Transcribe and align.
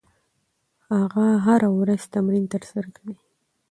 هغه 0.97 1.25
هره 1.45 1.69
ورځ 1.79 2.01
تمرین 2.13 2.45
ترسره 2.53 2.89
کوي. 2.97 3.15